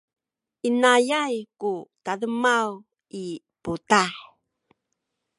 [0.67, 1.71] inayay ku
[2.05, 2.69] tademaw
[3.23, 3.25] i
[3.63, 4.13] putah.